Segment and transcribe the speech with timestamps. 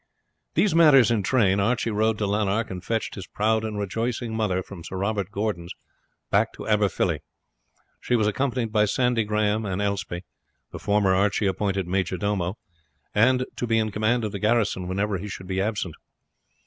[0.55, 4.63] These matters in train, Archie rode to Lanark and fetched his proud and rejoicing mother
[4.63, 5.75] from Sir Robert Gordon's
[6.33, 7.19] to Aberfilly.
[7.99, 10.23] She was accompanied by Sandy Graham and Elspie:
[10.71, 12.57] the former Archie appointed majordomo,
[13.13, 15.93] and to be in command of the garrison whenever he should be absent.